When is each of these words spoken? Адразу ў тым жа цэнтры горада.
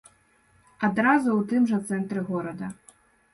Адразу 0.87 1.29
ў 1.35 1.41
тым 1.51 1.69
жа 1.73 1.77
цэнтры 1.91 2.25
горада. 2.31 2.73